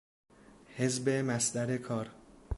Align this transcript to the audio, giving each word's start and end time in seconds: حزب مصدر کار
حزب 0.77 1.09
مصدر 1.09 1.77
کار 1.77 2.09